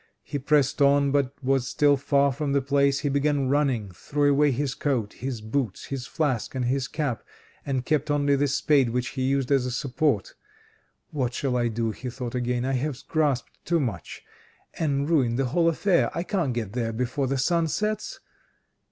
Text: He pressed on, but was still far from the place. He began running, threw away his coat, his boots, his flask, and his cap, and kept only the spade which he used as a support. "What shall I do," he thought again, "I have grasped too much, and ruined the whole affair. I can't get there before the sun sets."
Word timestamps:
He 0.23 0.39
pressed 0.39 0.81
on, 0.81 1.11
but 1.11 1.31
was 1.43 1.67
still 1.67 1.95
far 1.95 2.31
from 2.33 2.53
the 2.53 2.61
place. 2.63 3.01
He 3.01 3.07
began 3.07 3.49
running, 3.49 3.91
threw 3.91 4.31
away 4.31 4.49
his 4.49 4.73
coat, 4.73 5.13
his 5.13 5.41
boots, 5.41 5.83
his 5.85 6.07
flask, 6.07 6.55
and 6.55 6.65
his 6.65 6.87
cap, 6.87 7.21
and 7.67 7.85
kept 7.85 8.09
only 8.09 8.35
the 8.35 8.47
spade 8.47 8.89
which 8.89 9.09
he 9.09 9.21
used 9.29 9.51
as 9.51 9.67
a 9.67 9.71
support. 9.71 10.33
"What 11.11 11.35
shall 11.35 11.55
I 11.55 11.67
do," 11.67 11.91
he 11.91 12.09
thought 12.09 12.33
again, 12.33 12.65
"I 12.65 12.73
have 12.73 12.97
grasped 13.07 13.63
too 13.63 13.79
much, 13.79 14.23
and 14.73 15.07
ruined 15.07 15.37
the 15.37 15.45
whole 15.45 15.69
affair. 15.69 16.09
I 16.17 16.23
can't 16.23 16.51
get 16.55 16.73
there 16.73 16.93
before 16.93 17.27
the 17.27 17.37
sun 17.37 17.67
sets." 17.67 18.19